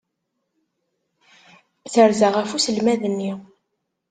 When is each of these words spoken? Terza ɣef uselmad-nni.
Terza 1.93 2.27
ɣef 2.35 2.49
uselmad-nni. 2.57 3.31